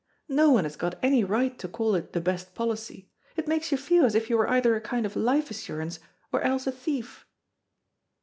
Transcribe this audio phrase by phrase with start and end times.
[0.29, 3.11] No one has got any right to call it the best policy.
[3.35, 5.99] It makes you feel as if you were either a kind of life assurance,
[6.31, 7.27] or else a thief."